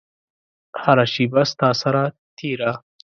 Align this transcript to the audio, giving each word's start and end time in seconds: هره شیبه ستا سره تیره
هره 0.83 1.05
شیبه 1.13 1.41
ستا 1.51 1.69
سره 1.81 2.01
تیره 2.37 2.71